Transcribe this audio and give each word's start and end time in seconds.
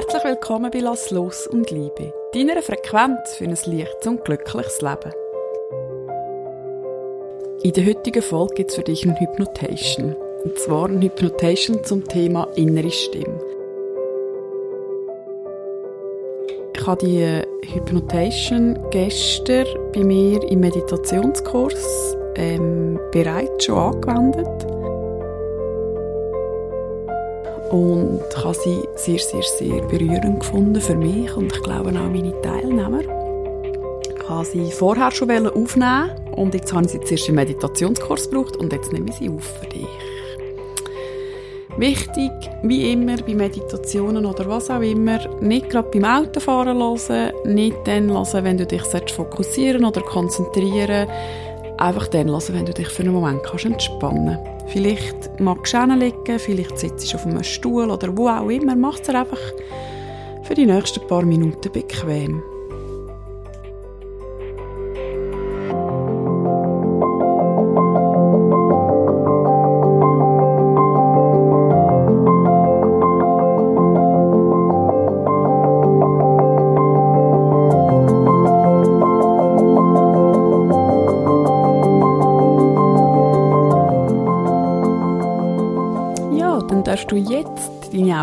Herzlich 0.00 0.24
willkommen 0.24 0.70
bei 0.70 0.78
Lass 0.78 1.10
los 1.10 1.46
und 1.46 1.70
Liebe, 1.70 2.14
deiner 2.32 2.62
Frequenz 2.62 3.34
für 3.34 3.44
ein 3.44 3.50
leichtes 3.50 4.06
und 4.06 4.24
glückliches 4.24 4.80
Leben. 4.80 5.12
In 7.62 7.72
der 7.74 7.84
heutigen 7.84 8.22
Folge 8.22 8.54
gibt 8.54 8.70
es 8.70 8.76
für 8.76 8.82
dich 8.82 9.04
ein 9.04 9.14
Hypnotation. 9.20 10.16
Und 10.42 10.58
zwar 10.58 10.88
ein 10.88 11.02
Hypnotation 11.02 11.84
zum 11.84 12.02
Thema 12.08 12.48
innere 12.56 12.90
Stimme. 12.90 13.38
Ich 16.74 16.86
habe 16.86 17.06
die 17.06 17.42
Hypnotation 17.70 18.78
gestern 18.90 19.66
bei 19.92 20.02
mir 20.02 20.42
im 20.50 20.60
Meditationskurs 20.60 22.16
ähm, 22.36 22.98
bereits 23.12 23.66
schon 23.66 23.76
angewendet 23.76 24.69
und 27.70 28.22
habe 28.36 28.54
sie 28.54 28.82
sehr, 28.96 29.18
sehr, 29.18 29.42
sehr 29.42 29.82
berührend 29.82 30.40
gefunden 30.40 30.80
für 30.80 30.96
mich 30.96 31.34
und 31.36 31.52
ich 31.52 31.62
glaube 31.62 31.90
auch 31.90 32.10
meine 32.10 32.34
Teilnehmer. 32.42 33.00
Ich 33.00 34.28
habe 34.28 34.44
sie 34.44 34.70
vorher 34.70 35.10
schon 35.10 35.30
aufnehmen 35.46 36.10
und 36.36 36.54
jetzt 36.54 36.72
habe 36.72 36.84
ich 36.84 36.92
sie 36.92 37.00
zuerst 37.00 37.28
im 37.28 37.36
Meditationskurs 37.36 38.30
gebraucht 38.30 38.56
und 38.56 38.72
jetzt 38.72 38.92
nehme 38.92 39.08
ich 39.10 39.16
sie 39.16 39.28
auf 39.28 39.44
für 39.44 39.66
dich. 39.66 39.86
Wichtig, 41.76 42.30
wie 42.62 42.92
immer 42.92 43.16
bei 43.16 43.34
Meditationen 43.34 44.26
oder 44.26 44.46
was 44.48 44.70
auch 44.70 44.82
immer, 44.82 45.18
nicht 45.40 45.70
gerade 45.70 45.88
beim 45.90 46.04
Autofahren 46.04 46.78
hören, 46.78 47.32
nicht 47.44 47.76
dann 47.84 48.10
hören, 48.10 48.44
wenn 48.44 48.58
du 48.58 48.66
dich 48.66 48.82
fokussieren 48.82 49.84
oder 49.84 50.00
konzentrieren 50.02 51.08
Einfach 51.80 52.08
dann 52.08 52.28
hören, 52.28 52.42
wenn 52.50 52.66
du 52.66 52.74
dich 52.74 52.88
für 52.88 53.02
einen 53.02 53.14
Moment 53.14 53.42
kannst 53.42 53.64
entspannen 53.64 54.36
kannst. 54.44 54.59
Vielleicht 54.72 55.40
magst 55.40 55.74
du 55.74 55.84
liegen, 55.96 56.38
vielleicht 56.38 56.78
sitzt 56.78 57.12
du 57.12 57.16
auf 57.16 57.26
einem 57.26 57.42
Stuhl 57.42 57.90
oder 57.90 58.16
wo 58.16 58.28
auch 58.28 58.48
immer. 58.48 58.76
Mach 58.76 59.00
es 59.00 59.08
einfach 59.08 59.40
für 60.44 60.54
die 60.54 60.66
nächsten 60.66 61.04
paar 61.08 61.24
Minuten 61.24 61.72
bequem. 61.72 62.40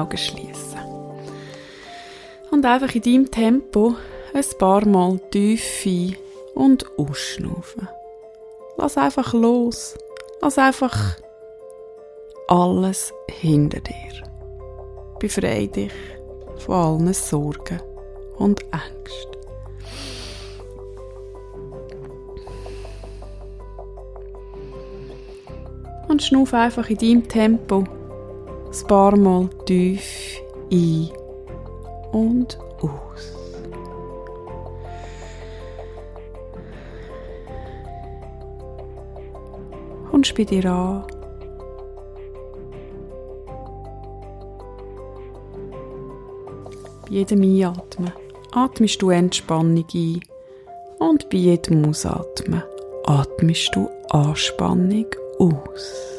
Augen 0.01 0.17
schließen. 0.17 0.79
Und 2.51 2.65
einfach 2.65 2.93
in 2.95 3.01
deinem 3.01 3.31
Tempo 3.31 3.95
ein 4.33 4.57
paar 4.57 4.85
Mal 4.87 5.19
tief 5.31 5.85
ein- 5.85 6.15
und 6.55 6.85
ausschnaufen. 6.97 7.87
Lass 8.77 8.97
einfach 8.97 9.33
los. 9.33 9.97
Lass 10.41 10.57
einfach 10.57 11.17
alles 12.47 13.13
hinter 13.29 13.79
dir. 13.79 14.23
Befreie 15.19 15.67
dich 15.67 15.91
von 16.59 16.75
allen 16.75 17.13
Sorgen 17.13 17.81
und 18.37 18.61
Ängsten. 18.63 19.37
Und 26.07 26.23
schnuff 26.23 26.53
einfach 26.53 26.89
in 26.89 26.97
deinem 26.97 27.27
Tempo 27.27 27.83
ein 28.81 28.87
paar 28.87 29.17
Mal 29.17 29.49
tief 29.65 30.41
ein 30.71 31.09
und 32.11 32.57
aus. 32.81 33.33
Kommst 40.09 40.35
bei 40.35 40.43
dir 40.43 40.65
an. 40.65 41.03
Bei 47.03 47.09
jedem 47.09 47.41
Einatmen 47.41 48.11
atmest 48.51 49.01
du 49.01 49.09
Entspannung 49.11 49.85
ein 49.93 50.21
und 50.99 51.29
bei 51.29 51.37
jedem 51.37 51.85
Ausatmen 51.85 52.63
atmest 53.05 53.71
du 53.73 53.89
Anspannung 54.09 55.05
aus. 55.39 56.16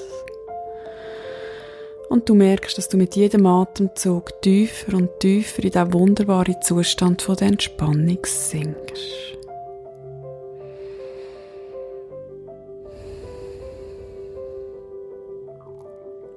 Und 2.18 2.28
du 2.28 2.34
merkst, 2.34 2.76
dass 2.76 2.88
du 2.88 2.96
mit 2.96 3.14
jedem 3.14 3.46
Atemzug 3.46 4.42
tiefer 4.42 4.96
und 4.96 5.08
tiefer 5.20 5.62
in 5.62 5.70
diesen 5.70 5.92
wunderbaren 5.92 6.60
Zustand 6.60 7.22
von 7.22 7.36
der 7.36 7.46
Entspannung 7.46 8.18
sinkst. 8.24 9.38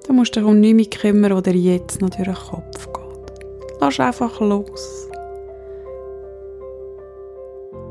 Du 0.06 0.14
musst 0.14 0.36
dich 0.36 0.44
um 0.44 0.59
nichts 0.59 0.78
mehr 0.78 1.02
kümmern, 1.02 1.36
was 1.36 1.42
dir 1.42 1.56
jetzt 1.56 2.00
noch 2.00 2.12
durch 2.12 2.25
den 2.25 2.36
Kopf 2.36 2.88
geht. 2.94 3.46
Lass 3.80 4.00
einfach 4.00 4.40
los. 4.40 5.09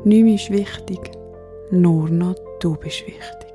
Nichts 0.05 0.43
ist 0.43 0.51
wichtig, 0.51 1.11
nur 1.71 2.07
noch 2.07 2.35
du 2.61 2.77
bist 2.77 3.05
wichtig. 3.05 3.50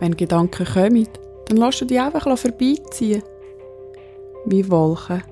Wenn 0.00 0.16
Gedanken 0.16 0.66
kommen, 0.66 1.08
dann 1.46 1.58
lass 1.58 1.78
du 1.78 1.84
die 1.84 1.98
einfach 1.98 2.24
vorbeiziehen. 2.38 3.22
Wie 4.46 4.68
Wolken 4.70 5.22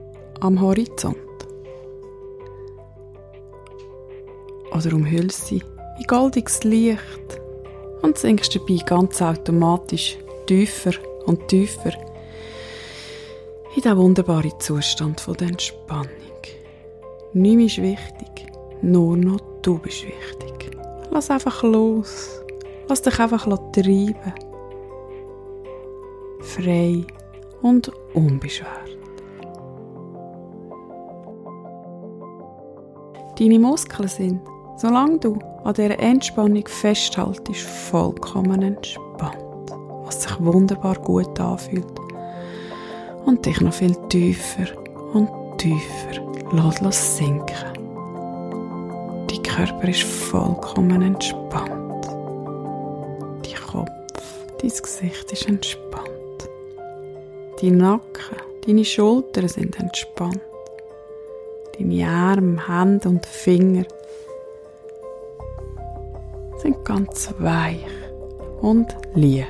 am 0.41 0.61
Horizont. 0.61 1.17
Oder 4.71 4.95
umhüllst 4.95 5.47
sie 5.47 5.63
in 5.99 6.07
goldiges 6.07 6.63
Licht 6.65 7.41
und 8.03 8.19
sinkst 8.19 8.55
dabei 8.55 8.77
ganz 8.85 9.23
automatisch 9.23 10.19
tiefer 10.47 10.93
und 11.25 11.49
tiefer 11.49 11.95
in 13.75 13.83
diesen 13.83 13.97
wunderbaren 13.97 14.53
Zustand 14.61 15.27
der 15.41 15.49
Entspannung. 15.49 16.09
Nichts 17.33 17.79
ist 17.79 17.83
wichtig, 17.83 18.53
nur 18.83 19.17
noch 19.17 19.41
du 19.63 19.79
bist 19.79 20.05
wichtig. 20.05 20.77
Lass 21.11 21.31
einfach 21.31 21.63
los. 21.63 22.41
Lass 22.89 23.03
dich 23.03 23.19
einfach 23.19 23.47
treiben 23.73 24.48
frei 26.59 27.05
und 27.63 27.91
unbeschwert. 28.15 28.69
Deine 33.39 33.59
Muskeln 33.59 34.09
sind, 34.09 34.41
solange 34.77 35.19
du 35.19 35.39
an 35.65 35.75
dieser 35.75 35.99
Entspannung 35.99 36.67
festhaltest, 36.67 37.61
vollkommen 37.61 38.63
entspannt, 38.63 39.71
was 40.05 40.23
sich 40.23 40.41
wunderbar 40.41 40.97
gut 40.97 41.39
anfühlt 41.39 41.87
und 43.27 43.45
dich 43.47 43.61
noch 43.61 43.73
viel 43.73 43.95
tiefer 44.09 44.67
und 45.13 45.29
tiefer 45.59 46.21
lässt 46.83 47.17
sinken. 47.17 47.73
Dein 49.29 49.43
Körper 49.43 49.89
ist 49.89 50.03
vollkommen 50.03 51.03
entspannt. 51.03 52.07
Dein 53.43 53.55
Kopf, 53.71 53.91
dein 54.61 54.71
Gesicht 54.71 55.33
ist 55.33 55.49
entspannt. 55.49 56.08
Dein 57.61 57.79
Nacken, 57.79 58.37
deine 58.65 58.85
Schultern 58.85 59.49
sind 59.49 59.81
entspannt. 59.81 60.41
Deine 61.77 62.09
Arme, 62.09 62.69
Hände 62.69 63.09
und 63.09 63.27
Finger 63.27 63.85
sind 66.59 66.85
ganz 66.85 67.35
weich 67.41 67.85
und 68.61 68.87
leicht. 69.15 69.49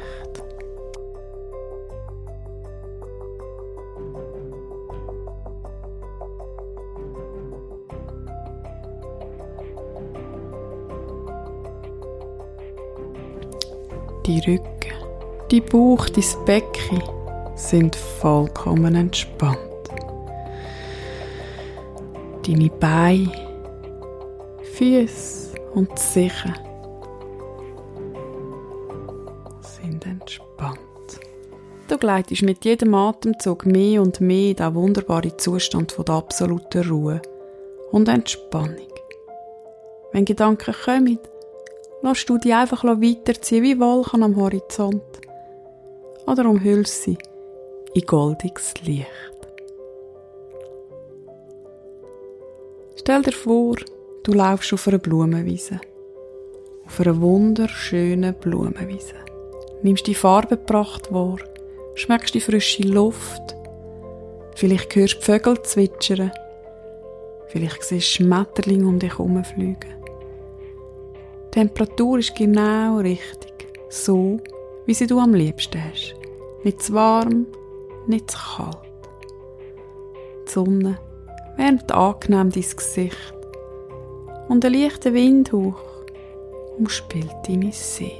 Die 14.25 14.41
Rücken, 14.41 14.65
die 15.51 15.61
Bauch, 15.61 16.09
dein 16.09 16.45
Becken 16.47 17.18
sind 17.59 17.97
vollkommen 17.97 18.95
entspannt. 18.95 19.59
Deine 22.47 22.71
Beine, 22.71 23.33
Füße 24.75 25.55
und 25.75 25.99
Sicher 25.99 26.55
sind 29.61 30.07
entspannt. 30.07 30.79
Du 31.89 31.99
gleitest 31.99 32.43
mit 32.43 32.65
jedem 32.65 32.95
Atemzug 32.95 33.67
mehr 33.67 34.03
und 34.03 34.21
mehr 34.21 34.51
in 34.51 34.57
diesen 34.57 34.75
wunderbaren 34.75 35.37
Zustand 35.37 35.91
von 35.93 36.05
der 36.05 36.15
absoluten 36.15 36.89
Ruhe 36.89 37.21
und 37.91 38.09
Entspannung. 38.09 38.93
Wenn 40.13 40.25
Gedanken 40.25 40.75
kommen, 40.85 41.19
lass 42.03 42.25
du 42.25 42.39
die 42.39 42.55
einfach 42.55 42.85
weiterziehen 42.85 43.65
wie 43.65 43.81
Wolken 43.81 44.23
am 44.23 44.37
Horizont 44.37 45.03
oder 46.27 46.49
umhüllst 46.49 47.03
sie 47.03 47.19
in 47.95 48.03
goldiges 48.07 48.75
Licht. 48.85 49.07
Stell 52.97 53.23
dir 53.23 53.33
vor, 53.33 53.77
du 54.23 54.33
laufst 54.33 54.73
auf 54.73 54.87
einer 54.89 54.99
Blumenwiese. 54.99 55.81
Auf 56.87 57.01
einer 57.01 57.21
wunderschönen 57.21 58.35
Blumenwiese. 58.35 59.15
Nimmst 59.83 60.07
die 60.07 60.15
Farbenpracht 60.15 61.13
wahr, 61.13 61.39
schmeckst 61.95 62.35
die 62.35 62.41
frische 62.41 62.83
Luft, 62.83 63.57
vielleicht 64.57 64.95
hörst 64.97 65.17
du 65.17 65.21
Vögel 65.21 65.63
zwitschern, 65.63 66.33
vielleicht 67.47 67.83
siehst 67.85 68.19
du 68.19 68.25
Schmetterlinge 68.25 68.87
um 68.87 68.99
dich 68.99 69.13
herumfliegen. 69.13 69.95
Die 71.47 71.51
Temperatur 71.51 72.19
ist 72.19 72.35
genau 72.35 72.99
richtig, 72.99 73.69
so 73.89 74.39
wie 74.87 74.95
sie 74.95 75.07
du 75.07 75.19
am 75.19 75.35
liebsten 75.35 75.83
hast. 75.83 76.15
Nicht 76.65 76.83
zu 76.83 76.93
warm, 76.95 77.47
nicht 78.09 78.31
zu 78.31 78.39
kalt. 78.39 78.79
Die 80.47 80.51
Sonne 80.51 80.99
wärmt 81.57 81.93
angenehm 81.93 82.51
dein 82.51 82.63
Gesicht 82.63 83.35
und 84.49 84.65
ein 84.65 84.73
leichter 84.73 85.13
Windhauch 85.13 85.81
umspielt 86.79 87.35
deine 87.47 87.73
Seele. 87.73 88.13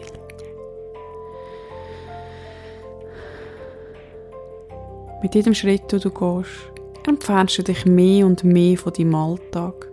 Mit 5.23 5.35
jedem 5.35 5.55
Schritt, 5.55 5.91
den 5.91 6.01
du 6.01 6.11
gehst, 6.11 6.73
entfernst 7.07 7.59
du 7.59 7.63
dich 7.63 7.85
mehr 7.87 8.25
und 8.27 8.45
mehr 8.45 8.77
von 8.77 8.93
deinem 8.93 9.15
Alltag. 9.15 9.91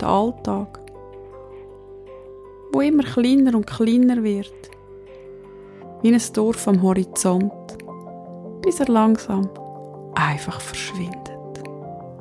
Der 0.00 0.08
Alltag, 0.08 0.78
wo 2.72 2.80
immer 2.80 3.02
kleiner 3.02 3.54
und 3.56 3.66
kleiner 3.66 4.22
wird, 4.22 4.70
wie 6.02 6.14
ein 6.14 6.22
Dorf 6.32 6.68
am 6.68 6.80
Horizont, 6.80 7.52
bis 8.70 8.78
er 8.78 8.86
langsam 8.86 9.50
einfach 10.14 10.60
verschwindet. 10.60 11.32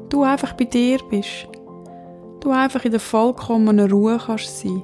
Du 0.09 0.23
einfach 0.23 0.53
bei 0.53 0.65
dir 0.65 0.97
bist, 1.07 1.47
du 2.39 2.49
einfach 2.49 2.85
in 2.85 2.89
der 2.91 2.99
vollkommenen 2.99 3.91
Ruhe 3.91 4.17
kannst 4.17 4.59
sein. 4.59 4.81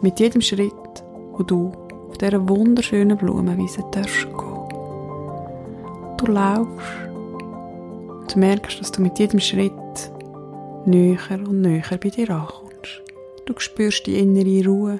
Mit 0.00 0.18
jedem 0.18 0.40
Schritt, 0.40 0.72
wo 1.32 1.42
du 1.42 1.70
auf 2.08 2.16
dieser 2.16 2.48
wunderschönen 2.48 3.18
Blumenwiese 3.18 3.84
darfst 3.92 4.24
gehen. 4.24 6.16
Du 6.16 6.32
laufst 6.32 6.96
und 8.22 8.36
merkst, 8.36 8.80
dass 8.80 8.90
du 8.90 9.02
mit 9.02 9.18
jedem 9.18 9.40
Schritt 9.40 9.72
näher 10.86 11.40
und 11.46 11.60
näher 11.60 11.98
bei 12.02 12.08
dir 12.08 12.30
ankommst. 12.30 13.02
Du 13.44 13.52
spürst 13.58 14.06
die 14.06 14.18
innere 14.18 14.66
Ruhe. 14.66 14.98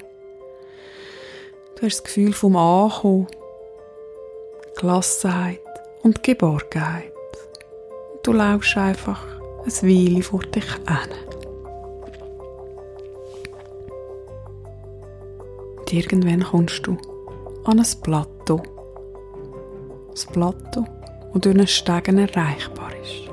Du 1.77 1.87
hast 1.87 2.01
das 2.01 2.05
Gefühl 2.05 2.35
vom 2.35 2.55
Ankommen, 2.57 3.29
Gelassenheit 4.78 5.61
und 6.02 6.23
Geborgenheit. 6.23 7.11
Du 8.23 8.32
laufst 8.32 8.76
einfach 8.76 9.25
ein 9.64 9.73
Weile 9.82 10.23
vor 10.23 10.40
dich 10.40 10.70
hin. 10.70 11.17
Und 15.78 15.93
irgendwann 15.93 16.44
kommst 16.44 16.87
du 16.87 16.99
an 17.64 17.78
ein 17.78 17.87
Plateau. 18.02 18.61
Ein 20.11 20.32
Plateau, 20.34 20.84
das 21.32 21.40
durch 21.40 21.55
einen 21.55 21.67
Stegen 21.67 22.19
erreichbar 22.19 22.90
ist. 23.02 23.31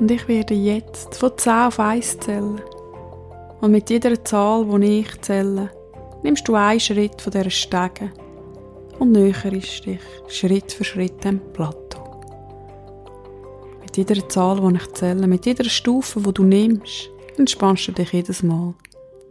Und 0.00 0.10
ich 0.10 0.26
werde 0.26 0.54
jetzt 0.54 1.14
von 1.14 1.30
10 1.38 1.52
auf 1.52 1.78
1 1.78 2.18
zählen. 2.18 2.60
Und 3.60 3.70
mit 3.70 3.88
jeder 3.88 4.24
Zahl, 4.24 4.64
die 4.80 4.98
ich 4.98 5.20
zähle, 5.20 5.70
nimmst 6.24 6.48
du 6.48 6.56
einen 6.56 6.80
Schritt 6.80 7.20
von 7.20 7.30
dieser 7.30 7.48
Stege 7.48 8.10
und 9.02 9.10
näher 9.10 9.52
ist 9.52 9.84
dich 9.84 9.98
Schritt 10.28 10.70
für 10.70 10.84
Schritt 10.84 11.24
dem 11.24 11.40
Plateau. 11.52 12.20
Mit 13.80 13.96
jeder 13.96 14.28
Zahl, 14.28 14.60
die 14.60 14.76
ich 14.76 14.92
zähle, 14.92 15.26
mit 15.26 15.44
jeder 15.44 15.64
Stufe, 15.64 16.20
die 16.20 16.32
du 16.32 16.44
nimmst, 16.44 17.10
entspannst 17.36 17.88
du 17.88 17.92
dich 17.92 18.12
jedes 18.12 18.44
Mal 18.44 18.74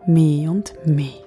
mehr 0.06 0.52
und 0.52 0.74
mehr. 0.86 1.24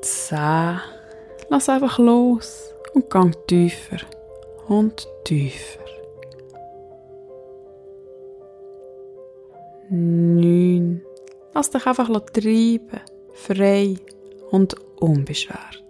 Zehn. 0.00 0.80
Lass 1.50 1.68
einfach 1.68 1.98
los 1.98 2.74
und 2.94 3.10
gang 3.10 3.36
tiefer 3.46 3.98
und 4.68 5.06
tiefer. 5.24 5.84
Neun. 9.90 11.02
Lass 11.52 11.70
dich 11.70 11.86
einfach 11.86 12.08
treiben, 12.32 13.00
frei 13.34 13.96
und 14.54 14.76
unbeschwert. 15.00 15.82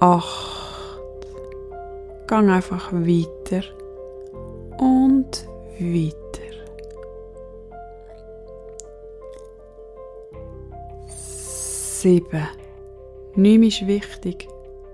Acht. 0.00 1.28
Gang 2.26 2.48
einfach 2.48 2.90
weiter 2.92 3.62
und 4.78 5.46
weiter. 5.78 6.54
Sieben. 11.06 12.48
Nichts 13.34 13.82
ist 13.82 13.86
wichtig, 13.86 14.48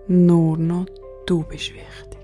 nur 0.08 0.58
noch 0.58 0.86
du 1.26 1.44
bist 1.44 1.72
wichtig. 1.72 2.18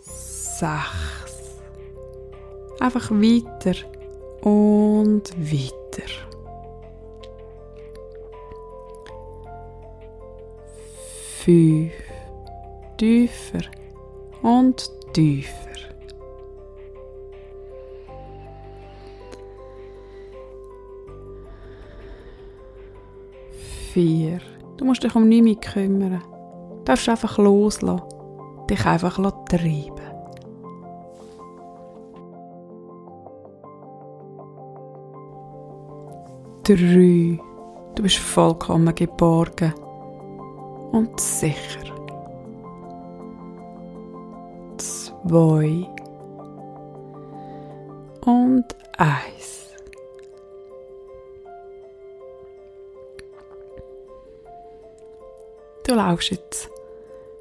Sechs. 0.00 1.15
Einfach 2.80 3.10
weiter 3.10 3.76
und 4.42 5.22
weiter. 5.38 6.08
Fünf. 11.44 11.92
Tiefer 12.98 13.60
und 14.42 14.90
tiefer. 15.12 15.52
Vier. 23.92 24.40
Du 24.76 24.84
musst 24.84 25.02
dich 25.02 25.14
um 25.14 25.28
nichts 25.28 25.72
kümmern. 25.72 26.22
Du 26.70 26.82
darfst 26.84 27.08
einfach 27.08 27.38
loslassen. 27.38 28.02
Dich 28.68 28.84
einfach 28.84 29.16
treiben. 29.48 30.05
Drei. 36.66 37.38
Du 37.94 38.02
bist 38.02 38.16
vollkommen 38.16 38.92
geborgen 38.92 39.72
und 40.90 41.20
sicher. 41.20 41.94
Zwei 44.76 45.86
und 48.24 48.64
eins. 48.98 49.68
Du 55.86 55.94
laufst 55.94 56.32
jetzt 56.32 56.68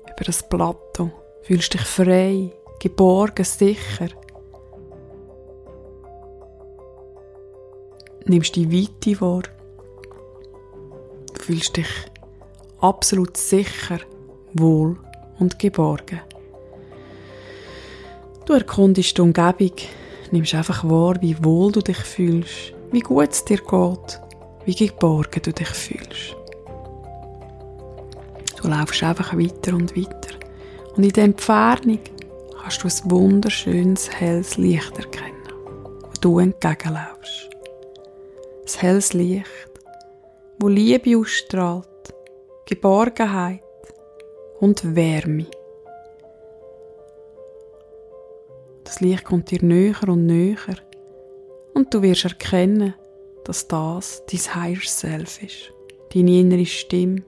über 0.03 0.23
das 0.23 0.47
Plateau, 0.47 1.09
fühlst 1.41 1.73
dich 1.73 1.81
frei, 1.81 2.51
geborgen, 2.79 3.43
sicher. 3.43 4.09
Nimmst 8.27 8.55
die 8.55 8.71
Weite 8.71 9.21
wahr. 9.21 9.43
Fühlst 11.39 11.77
dich 11.77 11.87
absolut 12.79 13.37
sicher, 13.37 13.99
wohl 14.53 14.97
und 15.37 15.59
geborgen. 15.59 16.21
Du 18.45 18.53
erkundest 18.53 19.17
die 19.17 19.21
Umgebung, 19.21 19.75
nimmst 20.31 20.55
einfach 20.55 20.83
wahr, 20.83 21.15
wie 21.21 21.43
wohl 21.43 21.71
du 21.71 21.81
dich 21.81 21.97
fühlst, 21.97 22.73
wie 22.91 23.01
gut 23.01 23.31
es 23.31 23.45
dir 23.45 23.57
geht, 23.57 24.21
wie 24.65 24.75
geborgen 24.75 25.41
du 25.43 25.53
dich 25.53 25.69
fühlst. 25.69 26.35
Du 28.59 28.67
laufst 28.67 29.03
einfach 29.03 29.37
weiter 29.37 29.75
und 29.75 29.95
weiter. 29.95 30.33
Und 30.95 31.03
in 31.03 31.11
der 31.11 31.25
Entfernung 31.25 31.99
kannst 32.59 32.83
du 32.83 32.87
ein 32.87 33.11
wunderschönes, 33.11 34.09
helles 34.09 34.57
Licht 34.57 34.97
erkennen, 34.97 35.35
wo 35.83 36.11
du 36.21 36.39
entgegenlaufst. 36.39 37.54
Ein 38.65 38.79
helles 38.79 39.13
Licht, 39.13 39.69
wo 40.59 40.67
Liebe 40.69 41.15
ausstrahlt, 41.19 41.85
Geborgenheit 42.65 43.61
und 44.59 44.95
Wärme. 44.95 45.45
Das 48.83 49.01
Licht 49.01 49.23
kommt 49.23 49.51
dir 49.51 49.63
näher 49.63 50.09
und 50.09 50.25
näher 50.25 50.77
und 51.75 51.93
du 51.93 52.01
wirst 52.01 52.25
erkennen, 52.25 52.95
dass 53.43 53.67
das 53.67 54.23
dein 54.25 54.55
Higher 54.55 54.81
Self 54.83 55.43
ist, 55.43 55.71
deine 56.15 56.39
innere 56.39 56.65
Stimme, 56.65 57.21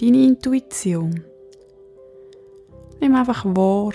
deine 0.00 0.24
Intuition. 0.24 1.22
Nimm 2.98 3.14
einfach 3.14 3.44
wahr, 3.44 3.92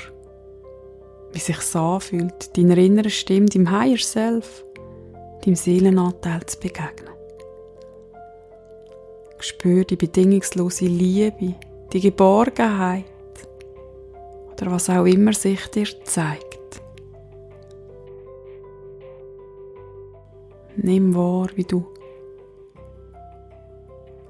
wie 1.31 1.39
sich's 1.39 1.75
anfühlt, 1.75 2.55
deiner 2.55 2.77
inneren 2.77 3.09
Stimme, 3.09 3.47
deinem 3.47 3.71
Higher 3.71 3.97
Self, 3.97 4.63
deinem 5.43 5.55
Seelenanteil 5.55 6.45
zu 6.45 6.59
begegnen. 6.59 7.13
Spür 9.39 9.83
die 9.83 9.97
bedingungslose 9.97 10.85
Liebe, 10.85 11.55
die 11.91 11.99
Geborgenheit 11.99 13.05
oder 14.51 14.71
was 14.71 14.89
auch 14.89 15.05
immer 15.05 15.33
sich 15.33 15.67
dir 15.67 15.87
zeigt. 16.05 16.81
Nimm 20.75 21.13
wahr, 21.13 21.49
wie 21.55 21.65
du 21.65 21.85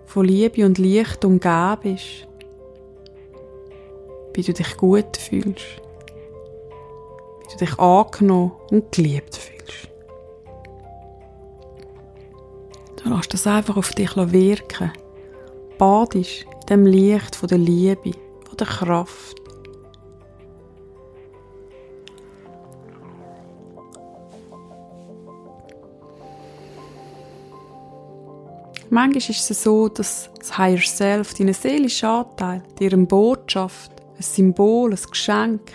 von 0.05 0.25
Liebe 0.25 0.65
und 0.65 0.77
Licht 0.77 1.23
umgeben 1.23 1.77
bist, 1.81 2.27
wie 4.33 4.41
du 4.41 4.53
dich 4.53 4.77
gut 4.77 5.15
fühlst, 5.17 5.81
wie 7.41 7.51
du 7.51 7.65
dich 7.65 7.79
angenommen 7.79 8.51
und 8.71 8.91
geliebt 8.91 9.35
fühlst. 9.35 9.92
Lässt 13.15 13.33
das 13.33 13.47
einfach 13.47 13.77
auf 13.77 13.91
dich 13.91 14.15
wirken. 14.15 14.91
Badest 15.77 16.43
in 16.43 16.67
dem 16.69 16.85
Licht 16.85 17.39
der 17.49 17.57
Liebe, 17.57 18.11
der 18.59 18.67
Kraft. 18.67 19.35
Manchmal 28.89 29.17
ist 29.17 29.49
es 29.49 29.63
so, 29.63 29.89
dass 29.89 30.29
das 30.37 30.55
Higher 30.55 30.77
Self, 30.77 31.33
dein 31.33 31.51
seelischer 31.51 32.19
Anteil, 32.19 32.61
dir 32.79 32.93
eine 32.93 33.07
Botschaft, 33.07 33.91
ein 34.17 34.21
Symbol, 34.21 34.91
ein 34.91 34.99
Geschenk 35.09 35.71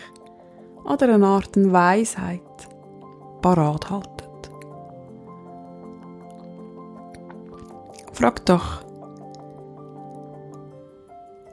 oder 0.85 1.13
eine 1.13 1.27
Art 1.27 1.51
Weisheit 1.57 2.41
parat 3.43 3.91
haltet. 3.91 4.18
Frag 8.19 8.45
doch 8.47 8.83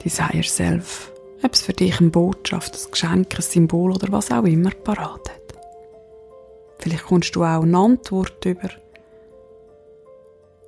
dein 0.03 0.27
Higher 0.27 0.41
Self, 0.41 1.11
ob 1.43 1.53
es 1.53 1.61
für 1.61 1.73
dich 1.73 2.01
eine 2.01 2.09
Botschaft, 2.09 2.75
ein 2.75 2.89
Geschenk, 2.89 3.35
ein 3.35 3.41
Symbol 3.43 3.91
oder 3.91 4.11
was 4.11 4.31
auch 4.31 4.45
immer 4.45 4.71
parat 4.71 5.29
hat. 5.29 5.59
Vielleicht 6.79 7.03
kommst 7.03 7.35
du 7.35 7.43
auch 7.43 7.61
eine 7.61 7.77
Antwort 7.77 8.43
über 8.45 8.69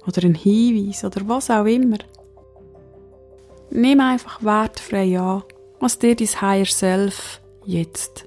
oder 0.05 0.23
ein 0.23 0.35
Hinweis 0.35 1.03
oder 1.03 1.27
was 1.27 1.49
auch 1.49 1.65
immer. 1.65 1.97
Nimm 3.71 3.99
einfach 3.99 4.43
wertfrei 4.43 5.19
an, 5.19 5.45
was 5.79 5.97
dir 5.97 6.15
dein 6.15 6.27
Higher 6.27 6.67
Self 6.67 7.41
jetzt 7.65 8.25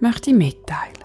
möchte 0.00 0.34
mitteilen. 0.34 1.03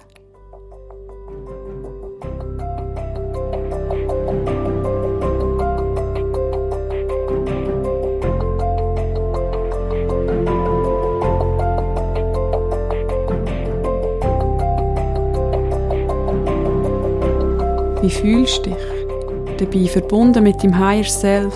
Wie 18.10 18.16
fühlst 18.16 18.66
du 18.66 18.72
dich? 18.72 19.60
dabei 19.60 19.86
verbunden 19.86 20.42
mit 20.42 20.63
dem 20.63 20.80
Higher 20.80 21.04
Self. 21.04 21.54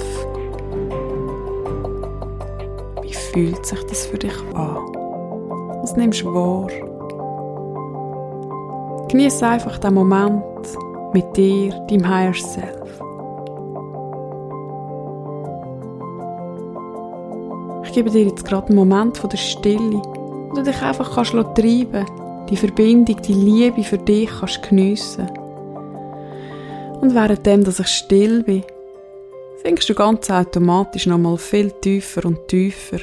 Wie 3.02 3.12
fühlt 3.12 3.66
sich 3.66 3.84
das 3.86 4.06
für 4.06 4.20
dich 4.20 4.38
an? 4.54 4.78
Was 5.82 5.96
nimmst 5.96 6.22
du 6.22 6.32
wahr? 6.32 6.68
Genieße 9.08 9.48
einfach 9.48 9.80
den 9.80 9.96
Moment 9.96 10.44
mit 11.12 11.36
dir, 11.36 11.72
deinem 11.90 12.08
Higher 12.08 12.36
Self. 12.36 13.02
Ich 17.84 17.94
gebe 17.94 18.12
dir 18.12 18.26
jetzt 18.26 18.46
gerade 18.46 18.68
einen 18.68 18.76
Moment 18.76 19.18
von 19.18 19.32
der 19.32 19.38
Stille, 19.38 20.02
wo 20.50 20.56
du 20.58 20.62
dich 20.62 20.80
einfach 20.84 21.16
kannst 21.16 21.32
treiben 21.32 22.06
die 22.48 22.58
Verbindung, 22.58 23.20
die 23.24 23.34
Liebe 23.34 23.82
für 23.82 23.98
dich 23.98 24.30
kannst 24.40 24.62
geniessen 24.62 25.43
und 27.04 27.14
währenddem, 27.16 27.66
dass 27.66 27.82
ich 27.82 27.88
still 27.88 28.44
bin, 28.44 28.64
sinkst 29.62 29.90
du 29.90 29.94
ganz 29.94 30.30
automatisch 30.32 31.06
nochmal 31.06 31.38
viel 31.38 31.70
tiefer 31.70 32.24
und 32.24 32.48
tiefer 32.48 33.00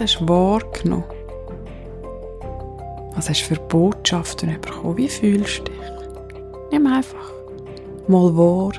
Was 0.00 0.14
hast 0.14 0.20
du 0.20 0.28
wahrgenommen? 0.30 1.04
Was 3.16 3.28
hast 3.28 3.42
du 3.42 3.54
für 3.54 3.60
Botschaften 3.60 4.58
bekommen? 4.58 4.96
Wie 4.96 5.10
fühlst 5.10 5.58
du 5.58 5.64
dich? 5.64 6.72
Nimm 6.72 6.86
einfach 6.86 7.30
mal 8.08 8.34
wahr. 8.34 8.72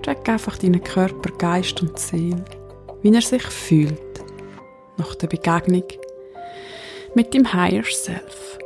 Check 0.00 0.26
einfach 0.26 0.56
deinen 0.56 0.82
Körper, 0.82 1.30
Geist 1.36 1.82
und 1.82 1.98
Seele, 1.98 2.42
wie 3.02 3.14
er 3.14 3.20
sich 3.20 3.42
fühlt 3.42 4.00
nach 4.96 5.14
der 5.16 5.26
Begegnung 5.26 5.84
mit 7.14 7.34
dem 7.34 7.52
Higher 7.52 7.84
Self. 7.84 8.58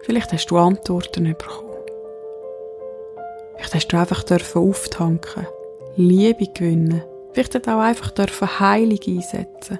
Vielleicht 0.00 0.32
hast 0.32 0.46
du 0.46 0.58
Antworten 0.58 1.22
bekommen. 1.26 1.68
Vielleicht 3.54 3.74
hast 3.76 3.86
du 3.86 3.98
einfach 3.98 4.24
auftanken, 4.56 5.46
Liebe 5.94 6.48
gewinnen. 6.52 7.04
Vielleicht 7.34 7.68
auch 7.68 7.78
einfach 7.78 8.58
Heilung 8.58 8.98
einsetzen. 9.06 9.78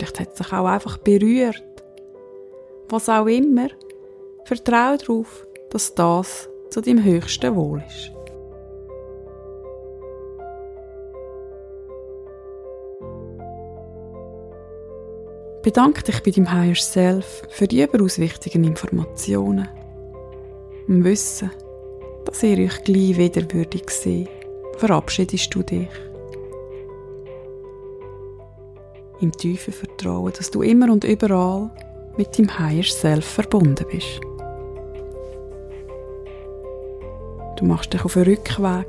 Vielleicht 0.00 0.20
hat 0.20 0.32
es 0.32 0.38
sich 0.38 0.52
auch 0.54 0.64
einfach 0.64 0.96
berührt. 0.96 1.62
Was 2.88 3.10
auch 3.10 3.26
immer, 3.26 3.68
vertraue 4.46 4.96
darauf, 4.96 5.46
dass 5.68 5.94
das 5.94 6.48
zu 6.70 6.80
deinem 6.80 7.04
höchsten 7.04 7.54
Wohl 7.54 7.82
ist. 7.86 8.10
Bedanke 15.62 16.02
dich 16.02 16.22
bei 16.22 16.30
deinem 16.30 16.50
Higher 16.50 16.74
Self 16.76 17.42
für 17.50 17.68
die 17.68 17.82
überaus 17.82 18.18
wichtigen 18.18 18.64
Informationen. 18.64 19.68
Im 20.88 21.04
Wissen, 21.04 21.50
dass 22.24 22.42
ihr 22.42 22.56
euch 22.56 22.82
gleich 22.84 23.18
wieder 23.18 23.42
würdig 23.52 23.90
sehen, 23.90 24.28
verabschiedest 24.78 25.54
du 25.54 25.62
dich. 25.62 25.90
Im 29.20 29.32
tiefen 29.32 29.72
Vertrauen, 29.72 30.32
dass 30.36 30.50
du 30.50 30.62
immer 30.62 30.90
und 30.92 31.04
überall 31.04 31.70
mit 32.16 32.36
dem 32.38 32.58
Higher 32.58 32.84
Self 32.84 33.24
verbunden 33.24 33.86
bist. 33.90 34.20
Du 37.56 37.66
machst 37.66 37.92
dich 37.92 38.04
auf 38.04 38.16
einen 38.16 38.26
Rückweg. 38.26 38.86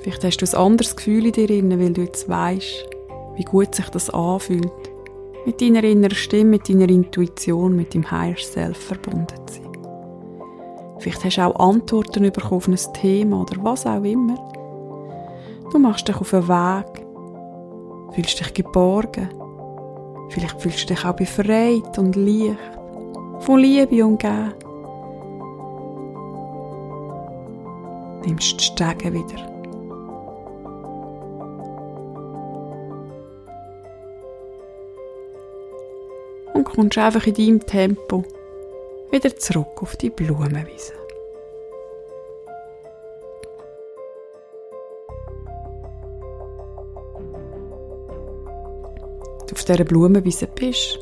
Vielleicht 0.00 0.24
hast 0.24 0.38
du 0.38 0.46
ein 0.46 0.64
anderes 0.64 0.96
Gefühl 0.96 1.26
in 1.26 1.32
dir, 1.32 1.78
weil 1.78 1.92
du 1.92 2.02
jetzt 2.02 2.28
weißt, 2.28 2.88
wie 3.36 3.44
gut 3.44 3.74
sich 3.74 3.88
das 3.90 4.08
anfühlt, 4.08 4.72
mit 5.44 5.60
deiner 5.60 5.84
inneren 5.84 6.14
Stimme, 6.14 6.50
mit 6.52 6.68
deiner 6.68 6.88
Intuition, 6.88 7.76
mit 7.76 7.92
dem 7.92 8.10
Higher 8.10 8.38
Self 8.38 8.78
verbunden 8.78 9.36
zu 9.46 9.54
sein. 9.54 9.67
Vielleicht 10.98 11.24
hast 11.24 11.36
du 11.36 11.42
auch 11.42 11.68
Antworten 11.68 12.30
bekommen 12.32 12.56
auf 12.56 12.68
ein 12.68 12.92
Thema 12.94 13.42
oder 13.42 13.62
was 13.62 13.86
auch 13.86 14.02
immer. 14.02 14.34
Du 15.70 15.78
machst 15.78 16.08
dich 16.08 16.16
auf 16.16 16.34
einen 16.34 16.48
Weg, 16.48 17.06
fühlst 18.12 18.40
dich 18.40 18.54
geborgen. 18.54 19.28
Vielleicht 20.30 20.60
fühlst 20.60 20.82
du 20.82 20.94
dich 20.94 21.04
auch 21.04 21.14
befreit 21.14 21.98
und 21.98 22.16
leicht, 22.16 22.58
von 23.40 23.60
Liebe 23.60 24.04
umgeben. 24.04 24.52
Nimmst 28.24 28.60
die 28.60 28.64
Stege 28.64 29.12
wieder. 29.12 29.48
Und 36.54 36.64
kommst 36.64 36.98
einfach 36.98 37.26
in 37.26 37.34
deinem 37.34 37.66
Tempo 37.66 38.24
wieder 39.10 39.36
zurück 39.36 39.82
auf 39.82 39.96
die 39.96 40.10
Blumenwiese. 40.10 40.98
du 49.48 49.54
auf 49.54 49.64
dieser 49.64 49.84
Blumenwiese 49.84 50.46
bist, 50.46 50.98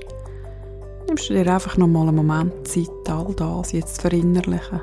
nimmst 1.07 1.29
du 1.29 1.35
dir 1.35 1.53
einfach 1.53 1.77
noch 1.77 1.89
mal 1.89 2.09
einen 2.09 2.17
Moment 2.17 2.67
Zeit, 2.67 2.89
all 3.09 3.35
das 3.35 3.73
jetzt 3.73 3.97
zu 3.97 4.03
verinnerlichen. 4.03 4.81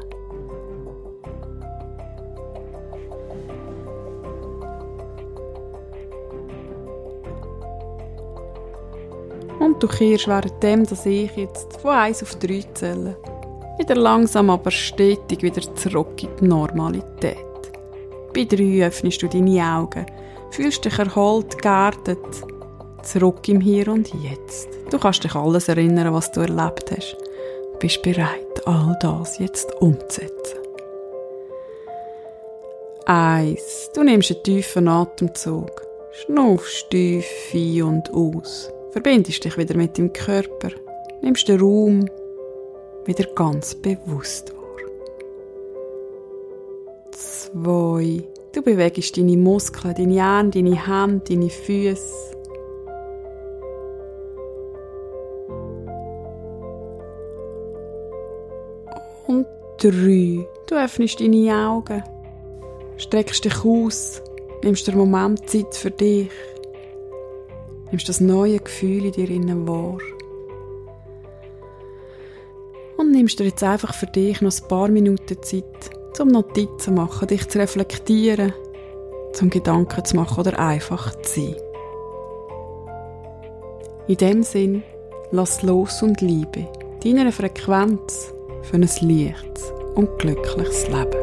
Und 9.83 9.91
du 9.91 9.97
kehrst 9.97 10.29
währenddem, 10.29 10.85
dass 10.85 11.05
ich 11.05 11.35
jetzt 11.35 11.81
von 11.81 11.91
1 11.91 12.23
auf 12.23 12.35
3 12.35 12.63
zähle, 12.73 13.17
wieder 13.77 13.95
langsam 13.95 14.49
aber 14.49 14.71
stetig 14.71 15.43
wieder 15.43 15.61
zurück 15.75 16.23
in 16.23 16.29
die 16.39 16.45
Normalität. 16.45 17.35
Bei 18.33 18.45
3 18.45 18.87
öffnest 18.87 19.21
du 19.21 19.27
deine 19.27 19.61
Augen, 19.61 20.05
fühlst 20.51 20.85
dich 20.85 20.97
erholt, 20.97 21.61
geerdet, 21.61 22.17
zurück 23.01 23.45
im 23.49 23.59
Hier 23.59 23.89
und 23.89 24.09
Jetzt. 24.23 24.69
Du 24.89 24.97
kannst 24.97 25.25
dich 25.25 25.35
alles 25.35 25.67
erinnern, 25.67 26.13
was 26.13 26.31
du 26.31 26.39
erlebt 26.39 26.89
hast. 26.95 27.17
Bist 27.79 28.01
bereit, 28.03 28.65
all 28.65 28.95
das 29.01 29.37
jetzt 29.37 29.69
umzusetzen. 29.81 30.59
Eins. 33.05 33.89
Du 33.93 34.03
nimmst 34.03 34.31
einen 34.31 34.43
tiefen 34.43 34.87
Atemzug. 34.87 35.71
Schnuffst 36.13 36.89
tief 36.89 37.25
ein 37.53 37.83
und 37.83 38.13
aus. 38.13 38.71
Verbindest 38.93 39.43
dich 39.43 39.57
wieder 39.57 39.75
mit 39.75 39.97
dem 39.97 40.13
Körper. 40.13 40.69
Nimmst 41.23 41.47
den 41.47 41.59
Raum 41.59 42.07
wieder 43.05 43.25
ganz 43.33 43.73
bewusst 43.73 44.53
wahr. 44.55 44.63
Zwei. 47.09 48.23
Du 48.51 48.61
bewegst 48.61 49.17
deine 49.17 49.35
Muskeln, 49.35 49.95
deine 49.95 50.21
Arme, 50.21 50.51
deine 50.51 50.87
Hände, 50.87 51.23
deine 51.27 51.49
Füße. 51.49 52.37
Und 59.25 59.47
drei. 59.79 60.47
Du 60.67 60.75
öffnest 60.75 61.19
deine 61.19 61.51
Augen, 61.51 62.03
streckst 62.97 63.43
dich 63.43 63.65
aus, 63.65 64.21
nimmst 64.63 64.87
den 64.87 64.97
Moment 64.97 65.49
Zeit 65.49 65.73
für 65.73 65.89
dich, 65.89 66.29
nimmst 67.93 68.09
das 68.09 68.19
neue 68.19 68.57
Gefühl 68.57 69.05
in 69.05 69.11
dir 69.11 69.29
innen 69.29 69.67
wahr. 69.67 69.99
Und 72.97 73.11
nimmst 73.11 73.39
dir 73.39 73.43
jetzt 73.43 73.61
einfach 73.61 73.93
für 73.93 74.07
dich 74.07 74.41
noch 74.41 74.51
ein 74.51 74.67
paar 74.67 74.87
Minuten 74.87 75.37
Zeit, 75.43 75.91
zum 76.13 76.29
Notizen 76.29 76.79
zu 76.79 76.91
machen, 76.91 77.27
dich 77.27 77.47
zu 77.47 77.59
reflektieren, 77.59 78.51
zum 79.33 79.51
Gedanken 79.51 80.03
zu 80.03 80.15
machen 80.15 80.39
oder 80.39 80.57
einfach 80.57 81.15
zu 81.21 81.41
sein. 81.41 81.55
In 84.07 84.17
dem 84.17 84.41
Sinn, 84.41 84.81
lass 85.29 85.61
los 85.61 86.01
und 86.01 86.19
liebe 86.19 86.67
deiner 87.03 87.31
Frequenz 87.31 88.33
für 88.63 88.77
ein 88.77 88.89
leichtes 89.01 89.71
und 89.93 90.17
glückliches 90.17 90.87
Leben. 90.87 91.22